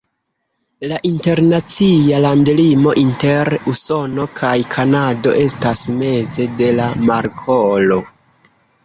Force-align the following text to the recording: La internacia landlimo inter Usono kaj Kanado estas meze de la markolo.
La 0.91 0.95
internacia 1.07 2.21
landlimo 2.23 2.93
inter 3.01 3.51
Usono 3.73 4.25
kaj 4.39 4.55
Kanado 4.77 5.35
estas 5.43 5.83
meze 6.01 6.47
de 6.63 6.71
la 6.81 6.89
markolo. 7.11 8.01